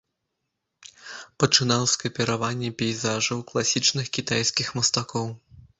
[1.43, 5.27] Пачынаў з капіравання пейзажаў класічных кітайскіх мастакоў.